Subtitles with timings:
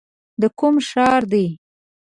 [0.39, 1.45] دا کوم ښار دی؟